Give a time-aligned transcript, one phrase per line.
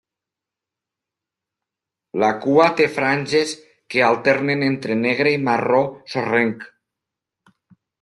[2.25, 3.55] La cua té franges
[3.95, 6.71] que alternen entre negre i marró sorrenc.